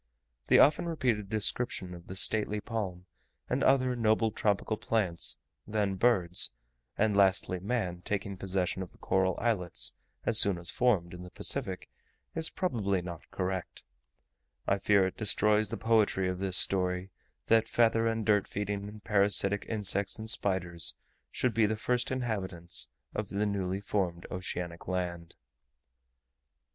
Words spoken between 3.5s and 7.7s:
other noble tropical plants, then birds, and lastly